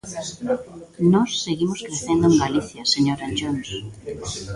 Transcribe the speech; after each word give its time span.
Nós 1.13 1.29
seguimos 1.45 1.79
crecendo 1.87 2.23
en 2.29 2.35
Galicia, 2.43 2.81
señor 2.93 3.19
Anllóns. 3.27 3.69